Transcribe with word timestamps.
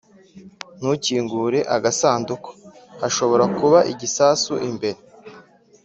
ntukingure 0.77 1.59
agasanduku. 1.75 2.51
hashobora 3.01 3.45
kuba 3.57 3.79
igisasu 3.91 4.53
imbere. 4.69 4.99